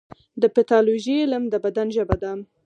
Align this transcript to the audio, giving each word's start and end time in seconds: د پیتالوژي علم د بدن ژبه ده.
د 0.41 0.43
پیتالوژي 0.55 1.15
علم 1.23 1.43
د 1.49 1.55
بدن 1.65 1.87
ژبه 1.95 2.15
ده. 2.23 2.31